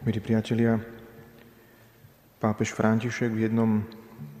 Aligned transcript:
Milí 0.00 0.16
priatelia, 0.16 0.80
pápež 2.40 2.72
František 2.72 3.36
v 3.36 3.44
jednom 3.44 3.84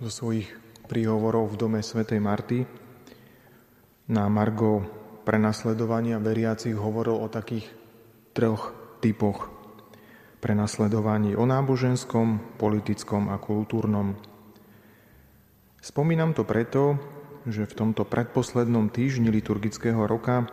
zo 0.00 0.08
svojich 0.08 0.48
príhovorov 0.88 1.52
v 1.52 1.60
dome 1.60 1.80
svätej 1.84 2.16
Marty 2.16 2.64
na 4.08 4.24
Margo 4.32 4.80
prenasledovania 5.28 6.16
veriacich 6.16 6.72
hovoril 6.72 7.20
o 7.20 7.28
takých 7.28 7.68
troch 8.32 8.72
typoch 9.04 9.52
prenasledovaní 10.40 11.36
o 11.36 11.44
náboženskom, 11.44 12.56
politickom 12.56 13.28
a 13.28 13.36
kultúrnom. 13.36 14.16
Spomínam 15.76 16.32
to 16.32 16.48
preto, 16.48 16.96
že 17.44 17.68
v 17.68 17.76
tomto 17.76 18.08
predposlednom 18.08 18.88
týždni 18.88 19.28
liturgického 19.28 20.08
roka 20.08 20.48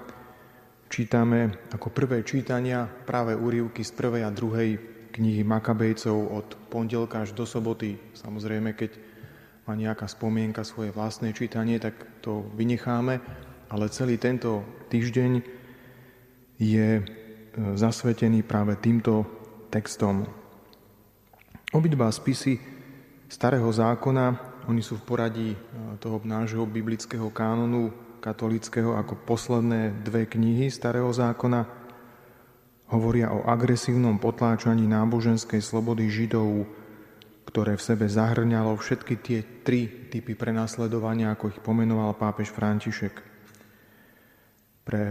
čítame 0.91 1.63
ako 1.71 1.95
prvé 1.95 2.27
čítania 2.27 2.91
práve 3.07 3.39
úrivky 3.39 3.87
z 3.87 3.91
prvej 3.95 4.27
a 4.27 4.35
druhej 4.35 4.96
knihy 5.17 5.41
Makabejcov 5.41 6.17
od 6.29 6.47
pondelka 6.69 7.25
až 7.25 7.33
do 7.33 7.43
soboty. 7.43 7.97
Samozrejme, 8.13 8.77
keď 8.77 8.95
má 9.67 9.75
nejaká 9.75 10.07
spomienka 10.07 10.63
svoje 10.63 10.95
vlastné 10.95 11.35
čítanie, 11.35 11.81
tak 11.81 11.97
to 12.23 12.47
vynecháme, 12.55 13.19
ale 13.67 13.85
celý 13.91 14.15
tento 14.15 14.63
týždeň 14.87 15.43
je 16.57 16.87
e, 16.97 17.03
zasvetený 17.75 18.47
práve 18.47 18.79
týmto 18.79 19.27
textom. 19.67 20.23
Obidva 21.75 22.07
spisy 22.07 22.57
starého 23.27 23.67
zákona, 23.67 24.55
oni 24.71 24.79
sú 24.79 24.95
v 25.01 25.07
poradí 25.07 25.49
e, 25.51 25.59
toho 25.99 26.23
nášho 26.23 26.63
biblického 26.63 27.27
kánonu 27.27 27.91
katolického 28.23 28.97
ako 28.97 29.19
posledné 29.27 30.03
dve 30.03 30.25
knihy 30.25 30.71
starého 30.71 31.11
zákona, 31.11 31.86
Hovoria 32.87 33.35
o 33.35 33.43
agresívnom 33.43 34.15
potláčaní 34.15 34.87
náboženskej 34.87 35.59
slobody 35.59 36.07
Židov, 36.07 36.63
ktoré 37.43 37.75
v 37.75 37.83
sebe 37.83 38.07
zahrňalo 38.07 38.79
všetky 38.79 39.15
tie 39.19 39.39
tri 39.63 40.07
typy 40.07 40.39
prenasledovania, 40.39 41.35
ako 41.35 41.51
ich 41.51 41.59
pomenoval 41.59 42.15
pápež 42.15 42.51
František. 42.55 43.19
Pre 44.87 45.03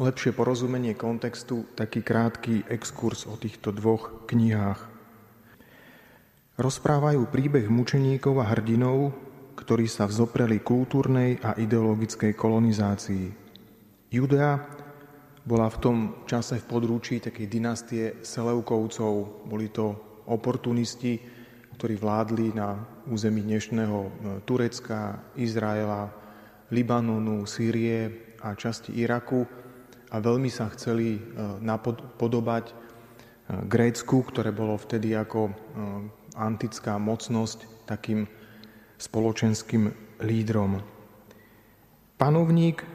lepšie 0.00 0.32
porozumenie 0.32 0.96
kontextu 0.96 1.68
taký 1.76 2.00
krátky 2.00 2.66
exkurs 2.72 3.28
o 3.28 3.36
týchto 3.36 3.70
dvoch 3.70 4.24
knihách. 4.24 4.80
Rozprávajú 6.56 7.28
príbeh 7.28 7.66
mučeníkov 7.68 8.38
a 8.40 8.48
hrdinov, 8.48 9.12
ktorí 9.54 9.86
sa 9.86 10.08
vzopreli 10.08 10.64
kultúrnej 10.64 11.42
a 11.42 11.52
ideologickej 11.58 12.32
kolonizácii. 12.32 13.26
Judea 14.08 14.83
bola 15.44 15.68
v 15.68 15.80
tom 15.80 15.96
čase 16.24 16.56
v 16.56 16.68
područí 16.68 17.20
takej 17.20 17.46
dynastie 17.46 18.04
Seleukovcov. 18.24 19.44
Boli 19.44 19.68
to 19.68 19.92
oportunisti, 20.24 21.20
ktorí 21.76 22.00
vládli 22.00 22.56
na 22.56 22.80
území 23.12 23.44
dnešného 23.44 23.98
e, 24.00 24.10
Turecka, 24.48 25.20
Izraela, 25.36 26.08
Libanonu, 26.72 27.44
Sýrie 27.44 28.32
a 28.40 28.56
časti 28.56 28.96
Iraku 28.96 29.44
a 30.08 30.16
veľmi 30.16 30.48
sa 30.48 30.72
chceli 30.72 31.20
e, 31.20 31.20
napodobať 31.60 32.72
e, 32.72 32.74
Grécku, 33.68 34.24
ktoré 34.24 34.48
bolo 34.48 34.80
vtedy 34.80 35.12
ako 35.12 35.52
antická 36.40 36.96
mocnosť 36.96 37.84
takým 37.84 38.24
spoločenským 38.96 39.92
lídrom. 40.24 40.80
Panovník 42.16 42.93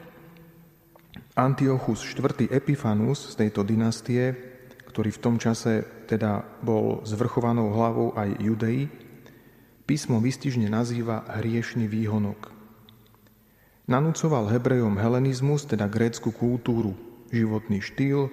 Antiochus 1.40 2.04
IV. 2.04 2.52
Epifanus 2.52 3.32
z 3.32 3.40
tejto 3.40 3.64
dynastie, 3.64 4.36
ktorý 4.92 5.08
v 5.08 5.22
tom 5.24 5.36
čase 5.40 6.04
teda 6.04 6.44
bol 6.60 7.00
zvrchovanou 7.08 7.72
hlavou 7.72 8.12
aj 8.12 8.36
Judei, 8.44 8.84
písmo 9.88 10.20
vystižne 10.20 10.68
nazýva 10.68 11.24
hriešný 11.40 11.88
výhonok. 11.88 12.52
Nanúcoval 13.88 14.52
Hebrejom 14.52 15.00
helenizmus, 15.00 15.64
teda 15.64 15.88
grécku 15.88 16.28
kultúru, 16.28 16.92
životný 17.32 17.80
štýl 17.80 18.28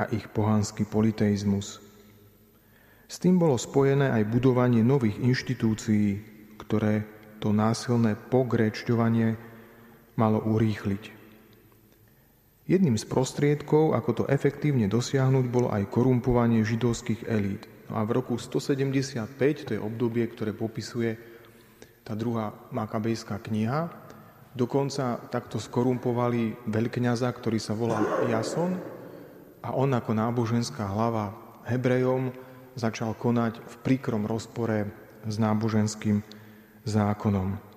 a 0.00 0.08
ich 0.08 0.24
pohanský 0.32 0.88
politeizmus. 0.88 1.84
S 3.04 3.20
tým 3.20 3.36
bolo 3.36 3.60
spojené 3.60 4.16
aj 4.16 4.32
budovanie 4.32 4.80
nových 4.80 5.20
inštitúcií, 5.20 6.08
ktoré 6.56 7.04
to 7.36 7.52
násilné 7.52 8.16
pogréčťovanie 8.16 9.36
malo 10.16 10.40
urýchliť. 10.40 11.19
Jedným 12.70 12.94
z 12.94 13.02
prostriedkov, 13.10 13.98
ako 13.98 14.10
to 14.14 14.24
efektívne 14.30 14.86
dosiahnuť, 14.86 15.44
bolo 15.50 15.74
aj 15.74 15.90
korumpovanie 15.90 16.62
židovských 16.62 17.26
elít. 17.26 17.66
No 17.90 17.98
a 17.98 18.06
v 18.06 18.22
roku 18.22 18.38
175, 18.38 19.26
to 19.66 19.70
je 19.74 19.82
obdobie, 19.82 20.22
ktoré 20.30 20.54
popisuje 20.54 21.18
tá 22.06 22.14
druhá 22.14 22.54
makabejská 22.70 23.42
kniha, 23.42 23.90
dokonca 24.54 25.18
takto 25.34 25.58
skorumpovali 25.58 26.70
veľkňaza, 26.70 27.26
ktorý 27.34 27.58
sa 27.58 27.74
volal 27.74 28.06
Jason 28.30 28.78
a 29.66 29.74
on 29.74 29.90
ako 29.90 30.14
náboženská 30.14 30.86
hlava 30.86 31.34
Hebrejom 31.66 32.30
začal 32.78 33.18
konať 33.18 33.66
v 33.66 33.74
príkrom 33.82 34.30
rozpore 34.30 34.86
s 35.26 35.34
náboženským 35.42 36.22
zákonom. 36.86 37.69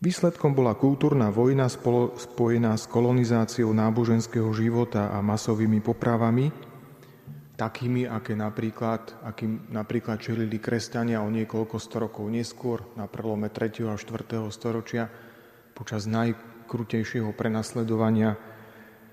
Výsledkom 0.00 0.56
bola 0.56 0.72
kultúrna 0.80 1.28
vojna 1.28 1.68
spojená 2.16 2.72
s 2.72 2.88
kolonizáciou 2.88 3.68
náboženského 3.76 4.48
života 4.56 5.12
a 5.12 5.20
masovými 5.20 5.84
popravami, 5.84 6.48
takými, 7.60 8.08
aké 8.08 8.32
napríklad, 8.32 9.20
akým 9.20 9.68
napríklad 9.68 10.16
čelili 10.16 10.56
kresťania 10.56 11.20
o 11.20 11.28
niekoľko 11.28 11.76
storokov 11.76 12.32
neskôr, 12.32 12.80
na 12.96 13.12
prelome 13.12 13.52
3. 13.52 13.92
a 13.92 14.00
4. 14.00 14.40
storočia, 14.48 15.04
počas 15.76 16.08
najkrutejšieho 16.08 17.36
prenasledovania 17.36 18.40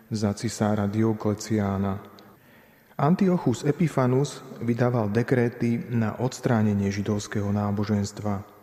za 0.07 0.31
cisára 0.39 0.87
Diokleciána. 0.87 1.99
Antiochus 2.95 3.67
Epiphanus 3.67 4.39
vydával 4.63 5.11
dekréty 5.11 5.83
na 5.91 6.15
odstránenie 6.15 6.87
židovského 6.95 7.51
náboženstva– 7.51 8.39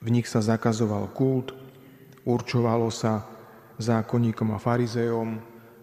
v 0.00 0.08
nich 0.08 0.26
sa 0.26 0.40
zakazoval 0.40 1.12
kult, 1.12 1.52
určovalo 2.24 2.88
sa 2.88 3.24
zákonníkom 3.80 4.52
a 4.56 4.58
farizejom, 4.60 5.28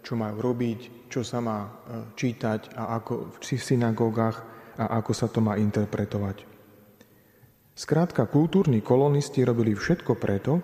čo 0.01 0.13
majú 0.17 0.37
robiť, 0.41 1.09
čo 1.09 1.21
sa 1.25 1.41
má 1.41 1.65
e, 1.65 1.69
čítať 2.13 2.77
a 2.77 2.97
ako 3.01 3.37
v 3.37 3.43
synagógach 3.43 4.37
a 4.77 5.01
ako 5.01 5.11
sa 5.13 5.27
to 5.27 5.41
má 5.41 5.57
interpretovať. 5.57 6.45
Skrátka, 7.77 8.25
kultúrni 8.25 8.81
kolonisti 8.81 9.45
robili 9.45 9.77
všetko 9.77 10.17
preto, 10.17 10.61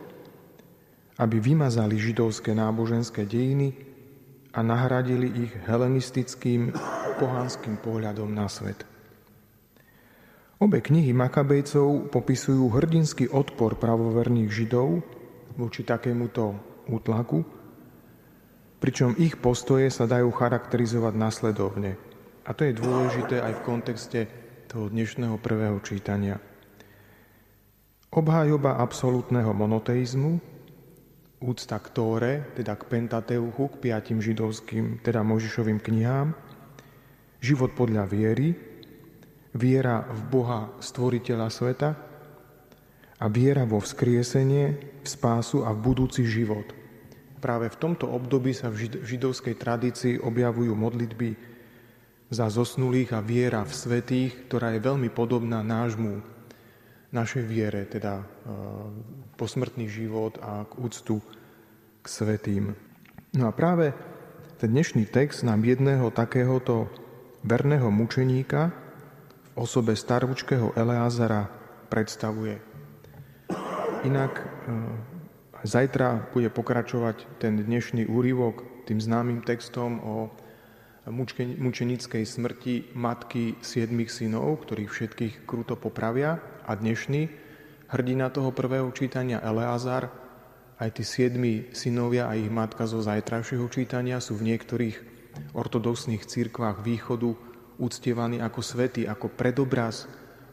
aby 1.21 1.37
vymazali 1.37 1.93
židovské 1.97 2.57
náboženské 2.57 3.29
dejiny 3.29 3.69
a 4.53 4.65
nahradili 4.65 5.29
ich 5.45 5.53
helenistickým 5.69 6.73
pohanským 7.21 7.77
pohľadom 7.81 8.29
na 8.33 8.49
svet. 8.49 8.92
Obe 10.63 10.79
knihy 10.79 11.11
Makabejcov 11.11 12.07
popisujú 12.07 12.71
hrdinský 12.71 13.27
odpor 13.27 13.75
pravoverných 13.75 14.47
Židov 14.47 15.03
voči 15.59 15.83
takémuto 15.83 16.55
útlaku, 16.87 17.43
pričom 18.79 19.11
ich 19.19 19.35
postoje 19.43 19.91
sa 19.91 20.07
dajú 20.07 20.31
charakterizovať 20.31 21.19
nasledovne. 21.19 21.99
A 22.47 22.55
to 22.55 22.63
je 22.63 22.79
dôležité 22.79 23.43
aj 23.43 23.59
v 23.59 23.65
kontexte 23.67 24.19
toho 24.71 24.87
dnešného 24.87 25.35
prvého 25.43 25.83
čítania. 25.83 26.39
Obhájoba 28.15 28.79
absolútneho 28.79 29.51
monoteizmu, 29.51 30.39
úcta 31.43 31.75
k 31.83 31.87
Tóre, 31.91 32.55
teda 32.55 32.79
k 32.79 32.87
Pentateuchu, 32.87 33.67
k 33.67 33.91
piatim 33.91 34.23
židovským, 34.23 35.03
teda 35.03 35.27
Možišovým 35.27 35.83
knihám, 35.83 36.31
život 37.43 37.75
podľa 37.75 38.07
viery, 38.07 38.71
viera 39.53 40.01
v 40.03 40.21
Boha, 40.29 40.61
stvoriteľa 40.81 41.47
sveta 41.49 41.89
a 43.21 43.25
viera 43.29 43.63
vo 43.63 43.79
vzkriesenie, 43.79 44.65
v 45.03 45.07
spásu 45.07 45.63
a 45.63 45.71
v 45.71 45.79
budúci 45.79 46.25
život. 46.25 46.65
Práve 47.37 47.69
v 47.69 47.79
tomto 47.79 48.07
období 48.07 48.55
sa 48.55 48.71
v 48.71 48.87
židovskej 49.03 49.55
tradícii 49.59 50.15
objavujú 50.19 50.73
modlitby 50.73 51.29
za 52.31 52.49
zosnulých 52.49 53.13
a 53.13 53.21
viera 53.21 53.61
v 53.61 53.73
svetých, 53.73 54.49
ktorá 54.49 54.73
je 54.73 54.81
veľmi 54.81 55.11
podobná 55.13 55.61
nášmu, 55.61 56.23
našej 57.13 57.45
viere, 57.45 57.85
teda 57.85 58.19
e, 58.19 58.25
posmrtný 59.37 59.85
život 59.85 60.41
a 60.41 60.65
k 60.65 60.73
úctu 60.81 61.21
k 62.01 62.05
svetým. 62.09 62.73
No 63.37 63.45
a 63.45 63.53
práve 63.53 63.93
ten 64.57 64.73
dnešný 64.73 65.05
text 65.13 65.45
nám 65.45 65.61
jedného 65.61 66.09
takéhoto 66.09 66.89
verného 67.45 67.93
mučeníka, 67.93 68.73
osobe 69.53 69.93
starúčkého 69.93 70.73
Eleazara 70.73 71.49
predstavuje. 71.89 72.57
Inak 74.03 74.33
e, 74.41 74.45
zajtra 75.63 76.33
bude 76.33 76.49
pokračovať 76.49 77.39
ten 77.39 77.61
dnešný 77.61 78.09
úryvok 78.09 78.85
tým 78.89 78.99
známym 78.99 79.45
textom 79.45 80.01
o 80.03 80.15
mučenickej 81.59 82.23
smrti 82.23 82.95
matky 82.95 83.59
siedmých 83.59 84.11
synov, 84.11 84.63
ktorých 84.63 84.91
všetkých 84.91 85.33
kruto 85.43 85.75
popravia 85.75 86.39
a 86.63 86.75
dnešný 86.75 87.27
hrdina 87.91 88.31
toho 88.31 88.55
prvého 88.55 88.87
čítania 88.95 89.43
Eleazar, 89.43 90.07
aj 90.79 90.89
tí 90.99 91.03
siedmi 91.03 91.71
synovia 91.75 92.31
a 92.31 92.35
ich 92.35 92.49
matka 92.49 92.87
zo 92.87 93.03
zajtrajšieho 93.03 93.67
čítania 93.69 94.17
sú 94.23 94.39
v 94.39 94.51
niektorých 94.51 94.95
ortodoxných 95.53 96.23
církvách 96.23 96.81
východu 96.81 97.52
uctievaní 97.79 98.41
ako 98.43 98.59
svety, 98.61 99.07
ako 99.09 99.31
predobraz 99.33 100.05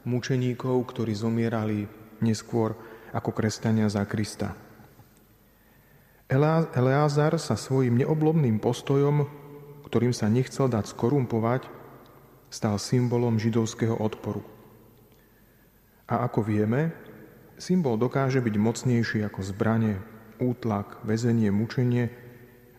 mučeníkov, 0.07 0.81
ktorí 0.89 1.13
zomierali 1.13 1.85
neskôr 2.25 2.77
ako 3.11 3.31
kresťania 3.35 3.91
za 3.91 4.07
Krista. 4.07 4.55
Eleazar 6.77 7.35
sa 7.43 7.59
svojim 7.59 7.99
neoblomným 7.99 8.63
postojom 8.63 9.41
ktorým 9.91 10.15
sa 10.15 10.31
nechcel 10.31 10.71
dať 10.71 10.95
skorumpovať, 10.95 11.67
stal 12.47 12.79
symbolom 12.79 13.43
židovského 13.43 13.99
odporu. 13.99 14.47
A 16.07 16.23
ako 16.31 16.47
vieme, 16.47 16.95
symbol 17.59 17.99
dokáže 17.99 18.39
byť 18.39 18.55
mocnejší 18.55 19.27
ako 19.27 19.43
zbranie, 19.43 19.99
útlak, 20.39 21.03
väzenie, 21.03 21.51
mučenie 21.51 22.07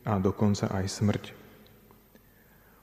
a 0.08 0.24
dokonca 0.24 0.72
aj 0.72 0.88
smrť. 0.88 1.41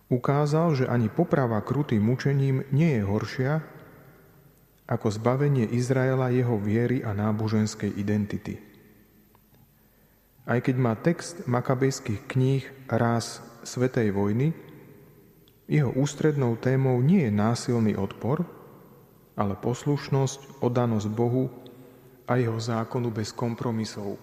Ukázal, 0.08 0.72
že 0.72 0.88
ani 0.88 1.12
poprava 1.12 1.60
krutým 1.60 2.00
mučením 2.00 2.64
nie 2.72 2.96
je 2.96 3.02
horšia 3.04 3.54
ako 4.88 5.12
zbavenie 5.12 5.68
Izraela 5.68 6.32
jeho 6.32 6.56
viery 6.56 7.04
a 7.04 7.12
náboženskej 7.12 7.92
identity. 7.92 8.56
Aj 10.48 10.64
keď 10.64 10.76
má 10.80 10.96
text 10.96 11.44
makabejských 11.44 12.24
kníh 12.24 12.64
raz 12.88 13.44
Svetej 13.68 14.16
vojny, 14.16 14.56
jeho 15.68 15.92
ústrednou 15.92 16.56
témou 16.56 16.96
nie 17.04 17.28
je 17.28 17.32
násilný 17.36 17.92
odpor, 18.00 18.48
ale 19.36 19.60
poslušnosť, 19.60 20.64
oddanosť 20.64 21.08
Bohu 21.12 21.52
a 22.24 22.40
jeho 22.40 22.56
zákonu 22.56 23.12
bez 23.12 23.36
kompromisov. 23.36 24.16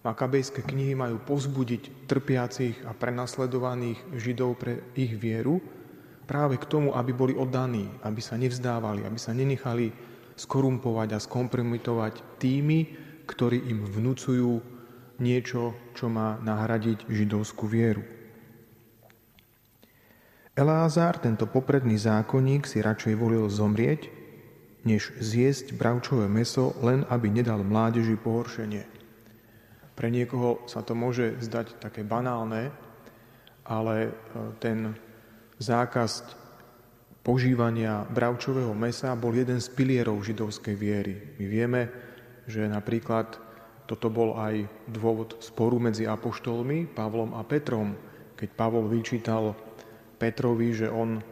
Makabejské 0.00 0.64
knihy 0.64 0.96
majú 0.96 1.20
pozbudiť 1.20 2.08
trpiacich 2.08 2.88
a 2.88 2.96
prenasledovaných 2.96 4.00
Židov 4.16 4.56
pre 4.56 4.80
ich 4.96 5.12
vieru 5.12 5.60
práve 6.24 6.56
k 6.56 6.64
tomu, 6.64 6.96
aby 6.96 7.12
boli 7.12 7.34
oddaní, 7.36 7.90
aby 8.00 8.22
sa 8.24 8.40
nevzdávali, 8.40 9.04
aby 9.04 9.18
sa 9.20 9.36
nenechali 9.36 9.92
skorumpovať 10.40 11.08
a 11.12 11.20
skompromitovať 11.20 12.40
tými, 12.40 12.96
ktorí 13.28 13.60
im 13.68 13.84
vnúcujú 13.84 14.62
niečo, 15.20 15.76
čo 15.92 16.08
má 16.08 16.40
nahradiť 16.40 17.04
židovskú 17.04 17.68
vieru. 17.68 18.00
Elázar, 20.56 21.20
tento 21.20 21.44
popredný 21.44 22.00
zákonník, 22.00 22.64
si 22.64 22.80
radšej 22.80 23.14
volil 23.20 23.44
zomrieť, 23.52 24.08
než 24.88 25.12
zjesť 25.20 25.76
bravčové 25.76 26.24
meso, 26.24 26.72
len 26.80 27.04
aby 27.12 27.28
nedal 27.28 27.60
mládeži 27.60 28.16
pohoršenie. 28.16 28.99
Pre 30.00 30.08
niekoho 30.08 30.64
sa 30.64 30.80
to 30.80 30.96
môže 30.96 31.36
zdať 31.44 31.76
také 31.76 32.00
banálne, 32.08 32.72
ale 33.68 34.08
e, 34.08 34.10
ten 34.56 34.96
zákaz 35.60 36.24
požívania 37.20 38.08
bravčového 38.08 38.72
mesa 38.72 39.12
bol 39.12 39.36
jeden 39.36 39.60
z 39.60 39.68
pilierov 39.76 40.24
židovskej 40.24 40.72
viery. 40.72 41.36
My 41.36 41.44
vieme, 41.44 41.80
že 42.48 42.64
napríklad 42.64 43.36
toto 43.84 44.08
bol 44.08 44.40
aj 44.40 44.64
dôvod 44.88 45.36
sporu 45.44 45.76
medzi 45.76 46.08
apoštolmi 46.08 46.88
Pavlom 46.88 47.36
a 47.36 47.44
Petrom, 47.44 47.92
keď 48.40 48.48
Pavol 48.56 48.88
vyčítal 48.88 49.52
Petrovi, 50.16 50.72
že 50.72 50.88
on 50.88 51.20
e, 51.20 51.22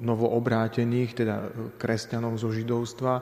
novoobrátených, 0.00 1.10
teda 1.12 1.36
e, 1.44 1.48
kresťanov 1.76 2.40
zo 2.40 2.48
židovstva, 2.56 3.20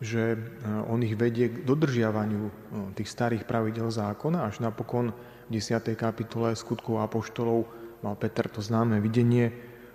že 0.00 0.36
e, 0.36 0.38
on 0.86 1.00
ich 1.00 1.16
vedie 1.16 1.48
k 1.48 1.64
dodržiavaniu 1.64 2.52
tých 2.92 3.08
starých 3.08 3.48
pravidel 3.48 3.88
zákona, 3.88 4.44
až 4.44 4.60
napokon 4.60 5.12
v 5.48 5.50
10. 5.56 5.96
kapitole 5.96 6.52
skutkov 6.52 7.00
apoštolov 7.00 7.64
mal 8.04 8.14
Peter 8.18 8.46
to 8.50 8.60
známe 8.60 9.00
videnie 9.00 9.52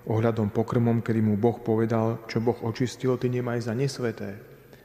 ohľadom 0.10 0.50
pokrmom, 0.50 1.06
kedy 1.06 1.22
mu 1.22 1.38
Boh 1.38 1.62
povedal, 1.62 2.26
čo 2.26 2.42
Boh 2.42 2.58
očistil, 2.66 3.18
ty 3.22 3.30
nemaj 3.30 3.70
za 3.70 3.74
nesveté. 3.78 4.42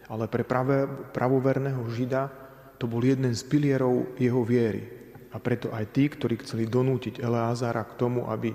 Ale 0.07 0.29
pre 0.29 0.45
pravé, 0.45 0.85
pravoverného 0.87 1.83
Žida 1.89 2.29
to 2.77 2.85
bol 2.85 3.01
jeden 3.01 3.33
z 3.33 3.43
pilierov 3.49 4.15
jeho 4.21 4.45
viery. 4.45 4.85
A 5.33 5.41
preto 5.41 5.73
aj 5.73 5.97
tí, 5.97 6.09
ktorí 6.13 6.41
chceli 6.45 6.69
donútiť 6.69 7.21
Eleázara 7.21 7.83
k 7.89 7.97
tomu, 7.97 8.29
aby 8.29 8.53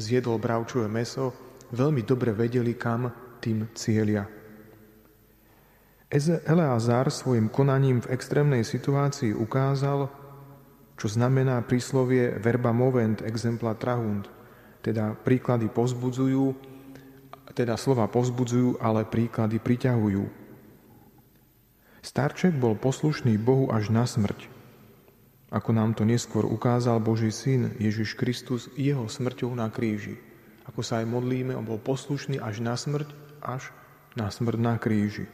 zjedol 0.00 0.40
bravčové 0.40 0.88
meso, 0.88 1.36
veľmi 1.72 2.02
dobre 2.04 2.32
vedeli, 2.32 2.74
kam 2.74 3.12
tým 3.40 3.68
cieľia. 3.76 4.41
Eleazar 6.44 7.08
svojim 7.08 7.48
konaním 7.48 8.04
v 8.04 8.12
extrémnej 8.12 8.68
situácii 8.68 9.32
ukázal, 9.32 10.12
čo 11.00 11.06
znamená 11.08 11.64
príslovie 11.64 12.36
verba 12.36 12.76
movent 12.76 13.24
exempla 13.24 13.72
trahunt, 13.72 14.28
teda 14.84 15.16
príklady 15.16 15.72
pozbudzujú, 15.72 16.52
teda 17.56 17.80
slova 17.80 18.06
pozbudzujú, 18.12 18.76
ale 18.76 19.08
príklady 19.08 19.56
priťahujú. 19.56 20.24
Starček 22.04 22.52
bol 22.60 22.76
poslušný 22.76 23.40
Bohu 23.40 23.72
až 23.72 23.88
na 23.88 24.04
smrť 24.04 24.52
ako 25.52 25.76
nám 25.76 25.92
to 25.92 26.08
neskôr 26.08 26.48
ukázal 26.48 26.96
Boží 26.96 27.28
syn 27.28 27.76
Ježiš 27.76 28.16
Kristus 28.16 28.72
jeho 28.72 29.04
smrťou 29.04 29.52
na 29.52 29.68
kríži. 29.68 30.16
Ako 30.64 30.80
sa 30.80 31.04
aj 31.04 31.12
modlíme, 31.12 31.52
on 31.52 31.68
bol 31.68 31.76
poslušný 31.76 32.40
až 32.40 32.64
na 32.64 32.72
smrť, 32.72 33.12
až 33.44 33.68
na 34.16 34.32
smrť 34.32 34.58
na 34.58 34.80
kríži. 34.80 35.28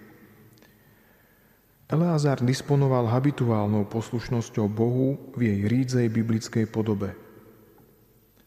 Eleazar 1.89 2.45
disponoval 2.45 3.09
habituálnou 3.09 3.89
poslušnosťou 3.89 4.69
Bohu 4.69 5.33
v 5.33 5.41
jej 5.41 5.61
rídzej 5.65 6.07
biblickej 6.13 6.69
podobe. 6.69 7.17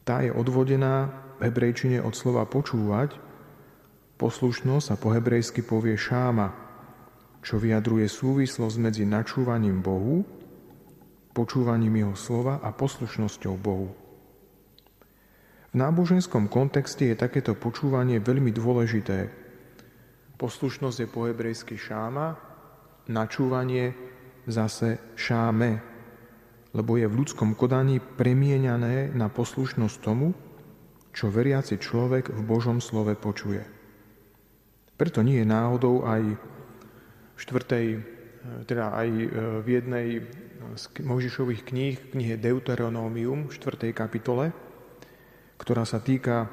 Tá 0.06 0.22
je 0.22 0.30
odvodená 0.30 1.10
v 1.42 1.50
hebrejčine 1.50 2.06
od 2.06 2.14
slova 2.14 2.46
počúvať, 2.46 3.18
poslušnosť 4.22 4.86
sa 4.86 4.96
po 4.98 5.10
hebrejsky 5.10 5.66
povie 5.66 5.98
šáma, 5.98 6.54
čo 7.42 7.58
vyjadruje 7.58 8.06
súvislosť 8.06 8.78
medzi 8.78 9.10
načúvaním 9.10 9.82
Bohu 9.82 10.22
počúvaním 11.32 12.04
Jeho 12.04 12.16
slova 12.20 12.60
a 12.60 12.76
poslušnosťou 12.76 13.56
Bohu. 13.56 13.90
V 15.72 15.76
náboženskom 15.80 16.52
kontexte 16.52 17.08
je 17.08 17.16
takéto 17.16 17.56
počúvanie 17.56 18.20
veľmi 18.20 18.52
dôležité. 18.52 19.32
Poslušnosť 20.36 20.98
je 21.00 21.08
po 21.08 21.32
hebrejsky 21.32 21.80
šáma, 21.80 22.36
načúvanie 23.12 23.94
zase 24.48 25.14
šáme, 25.20 25.84
lebo 26.72 26.96
je 26.96 27.06
v 27.06 27.18
ľudskom 27.20 27.54
kodaní 27.60 28.00
premieňané 28.00 29.12
na 29.12 29.28
poslušnosť 29.28 29.98
tomu, 30.00 30.32
čo 31.12 31.28
veriaci 31.28 31.76
človek 31.76 32.32
v 32.32 32.42
Božom 32.48 32.80
slove 32.80 33.12
počuje. 33.20 33.60
Preto 34.96 35.20
nie 35.20 35.44
je 35.44 35.52
náhodou 35.52 36.08
aj 36.08 36.24
v 37.36 37.40
štvrtej, 37.40 37.86
teda 38.64 38.96
aj 38.96 39.10
v 39.62 39.68
jednej 39.68 40.08
z 40.78 40.84
Mojžišových 41.04 41.68
kníh, 41.68 41.96
knihe 42.16 42.40
Deuteronómium 42.40 43.50
v 43.50 43.54
4. 43.54 43.92
kapitole, 43.92 44.56
ktorá 45.60 45.84
sa 45.84 46.00
týka 46.00 46.48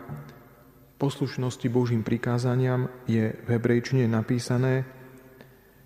poslušnosti 0.98 1.68
Božím 1.70 2.02
prikázaniam, 2.02 2.90
je 3.06 3.30
v 3.30 3.46
hebrejčine 3.46 4.10
napísané 4.10 4.82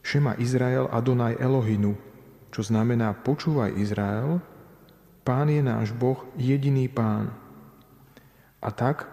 Šema 0.03 0.35
Izrael 0.37 0.91
Adonai 0.91 1.39
Elohinu, 1.39 1.95
čo 2.51 2.61
znamená 2.61 3.15
počúvaj 3.17 3.79
Izrael, 3.79 4.43
Pán 5.23 5.47
je 5.47 5.63
náš 5.63 5.95
Boh, 5.95 6.19
jediný 6.35 6.91
Pán. 6.91 7.31
A 8.59 8.69
tak, 8.75 9.07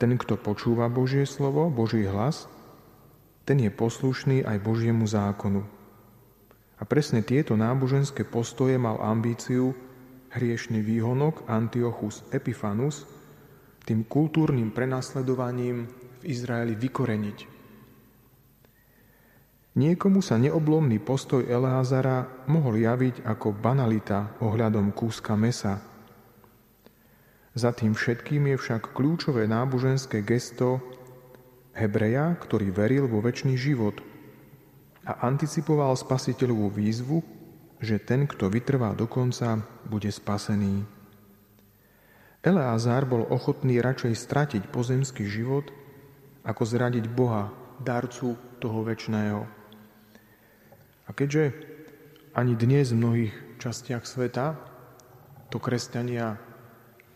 ten, 0.00 0.16
kto 0.16 0.40
počúva 0.40 0.88
Božie 0.88 1.28
slovo, 1.28 1.68
Boží 1.68 2.08
hlas, 2.08 2.48
ten 3.44 3.60
je 3.60 3.68
poslušný 3.68 4.40
aj 4.40 4.56
Božiemu 4.64 5.04
zákonu. 5.04 5.68
A 6.80 6.82
presne 6.88 7.20
tieto 7.20 7.60
náboženské 7.60 8.24
postoje 8.24 8.80
mal 8.80 8.96
ambíciu 9.04 9.76
hriešný 10.32 10.80
výhonok 10.80 11.44
Antiochus 11.44 12.24
Epiphanus 12.32 13.04
tým 13.84 14.08
kultúrnym 14.08 14.72
prenasledovaním 14.72 15.90
v 16.20 16.32
Izraeli 16.32 16.72
vykoreniť. 16.78 17.59
Niekomu 19.70 20.18
sa 20.18 20.34
neoblomný 20.34 20.98
postoj 20.98 21.46
Eleazara 21.46 22.26
mohol 22.50 22.82
javiť 22.82 23.22
ako 23.22 23.54
banalita 23.54 24.34
ohľadom 24.42 24.90
kúska 24.90 25.38
mesa. 25.38 25.78
Za 27.54 27.70
tým 27.74 27.94
všetkým 27.94 28.50
je 28.50 28.56
však 28.58 28.94
kľúčové 28.94 29.46
náboženské 29.46 30.26
gesto 30.26 30.82
Hebreja, 31.74 32.34
ktorý 32.38 32.74
veril 32.74 33.06
vo 33.06 33.22
väčší 33.22 33.54
život– 33.54 33.98
a 35.10 35.26
anticipoval 35.26 35.96
spasiteľovú 35.96 36.70
výzvu, 36.70 37.18
že 37.82 37.96
ten, 37.98 38.28
kto 38.28 38.52
vytrvá 38.52 38.92
do 38.92 39.08
konca, 39.08 39.58
bude 39.88 40.06
spasený. 40.12 40.84
Eleazar 42.40 43.04
bol 43.04 43.26
ochotný 43.28 43.82
radšej 43.82 44.14
stratiť 44.16 44.62
pozemský 44.72 45.26
život, 45.28 45.68
ako 46.44 46.62
zradiť 46.64 47.04
Boha, 47.10 47.52
darcu 47.80 48.36
toho 48.60 48.80
väčšného. 48.84 49.59
A 51.10 51.14
keďže 51.18 51.50
ani 52.38 52.54
dnes 52.54 52.94
v 52.94 53.02
mnohých 53.02 53.34
častiach 53.58 54.06
sveta 54.06 54.54
to 55.50 55.58
kresťania 55.58 56.38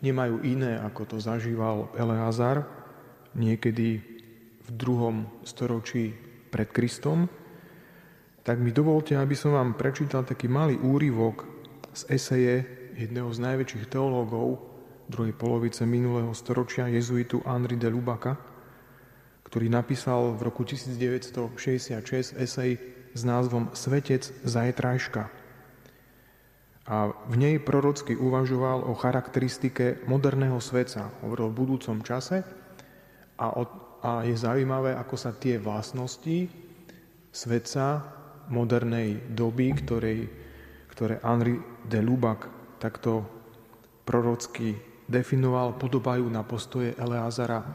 nemajú 0.03 0.43
iné, 0.43 0.75
ako 0.83 1.15
to 1.15 1.17
zažíval 1.23 1.95
Eleazar, 1.95 2.67
niekedy 3.39 4.03
v 4.67 4.69
druhom 4.75 5.31
storočí 5.47 6.11
pred 6.51 6.67
Kristom, 6.75 7.31
tak 8.43 8.59
mi 8.59 8.75
dovolte, 8.75 9.15
aby 9.15 9.31
som 9.31 9.55
vám 9.55 9.79
prečítal 9.79 10.27
taký 10.27 10.51
malý 10.51 10.75
úryvok 10.75 11.47
z 11.95 12.19
eseje 12.19 12.55
jedného 12.99 13.31
z 13.31 13.39
najväčších 13.47 13.87
teológov 13.87 14.59
druhej 15.07 15.31
polovice 15.39 15.87
minulého 15.87 16.35
storočia, 16.35 16.91
jezuitu 16.91 17.39
Henri 17.47 17.79
de 17.79 17.87
Lubaka, 17.87 18.35
ktorý 19.47 19.71
napísal 19.71 20.35
v 20.35 20.51
roku 20.51 20.67
1966 20.67 22.35
esej 22.35 22.71
s 23.15 23.21
názvom 23.23 23.71
Svetec 23.71 24.27
zajtrajška. 24.43 25.31
A 26.85 27.09
v 27.31 27.35
nej 27.39 27.55
prorocky 27.57 28.13
uvažoval 28.13 28.85
o 28.85 28.93
charakteristike 28.93 30.05
moderného 30.05 30.61
sveta. 30.61 31.09
Hovoril 31.25 31.49
o 31.49 31.57
budúcom 31.57 32.03
čase 32.05 32.45
a, 33.39 33.45
o, 33.55 33.63
a 34.05 34.21
je 34.27 34.37
zaujímavé, 34.37 34.93
ako 34.93 35.15
sa 35.17 35.33
tie 35.33 35.57
vlastnosti 35.57 36.45
svetca 37.33 38.05
modernej 38.53 39.33
doby, 39.33 39.73
ktorej, 39.81 40.19
ktoré 40.93 41.17
Henri 41.25 41.57
de 41.89 41.99
Lubac 42.05 42.45
takto 42.77 43.25
prorocky 44.05 44.77
definoval, 45.09 45.81
podobajú 45.81 46.29
na 46.29 46.45
postoje 46.45 46.93
Eleazara 47.01 47.65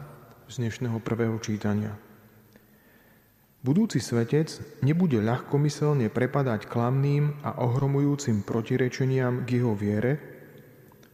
z 0.47 0.63
dnešného 0.63 1.03
prvého 1.03 1.35
čítania. 1.43 2.10
Budúci 3.61 4.01
svetec 4.01 4.81
nebude 4.81 5.21
ľahkomyselne 5.21 6.09
prepadať 6.09 6.65
klamným 6.65 7.45
a 7.45 7.61
ohromujúcim 7.61 8.41
protirečeniam 8.41 9.45
k 9.45 9.61
jeho 9.61 9.77
viere, 9.77 10.17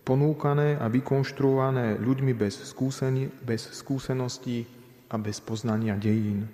ponúkané 0.08 0.80
a 0.80 0.88
vykonštruované 0.88 2.00
ľuďmi 2.00 2.32
bez, 2.32 2.64
skúsení, 2.64 3.28
bez 3.44 3.68
skúseností 3.76 4.64
a 5.12 5.20
bez 5.20 5.44
poznania 5.44 6.00
dejín. 6.00 6.48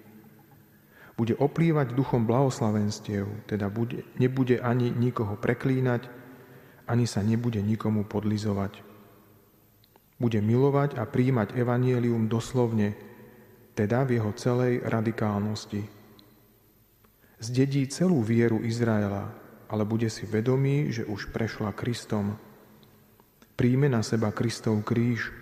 Bude 1.14 1.38
oplývať 1.38 1.94
duchom 1.94 2.26
blahoslavenstiev, 2.26 3.46
teda 3.46 3.70
bude, 3.70 4.02
nebude 4.18 4.58
ani 4.58 4.90
nikoho 4.90 5.38
preklínať, 5.38 6.10
ani 6.90 7.06
sa 7.06 7.22
nebude 7.22 7.62
nikomu 7.62 8.02
podlizovať 8.02 8.94
bude 10.24 10.40
milovať 10.40 10.96
a 10.96 11.04
príjmať 11.04 11.52
evanielium 11.60 12.32
doslovne, 12.32 12.96
teda 13.74 14.06
v 14.06 14.22
jeho 14.22 14.32
celej 14.38 14.86
radikálnosti. 14.86 15.86
Zdedí 17.44 17.84
celú 17.89 18.24
vieru 18.24 18.63
Izraela, 18.63 19.34
ale 19.68 19.84
bude 19.84 20.08
si 20.08 20.24
vedomý, 20.24 20.94
že 20.94 21.03
už 21.03 21.34
prešla 21.34 21.75
Kristom. 21.75 22.38
Príjme 23.58 23.89
na 23.89 24.06
seba 24.06 24.32
Kristov 24.32 24.82
kríž 24.86 25.34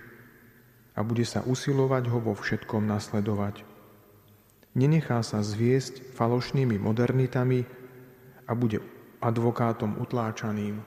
a 0.96 1.04
bude 1.04 1.24
sa 1.24 1.44
usilovať 1.44 2.04
ho 2.12 2.20
vo 2.20 2.34
všetkom 2.36 2.88
nasledovať. 2.88 3.64
Nenechá 4.72 5.20
sa 5.20 5.44
zviesť 5.44 6.16
falošnými 6.16 6.80
modernitami 6.80 7.68
a 8.48 8.52
bude 8.56 8.80
advokátom 9.20 10.00
utláčaným. 10.00 10.80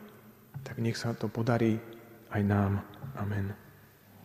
Tak 0.64 0.80
nech 0.80 0.96
sa 0.96 1.12
to 1.12 1.28
podarí 1.28 1.76
aj 2.32 2.42
nám. 2.42 2.80
Amen. 3.20 3.63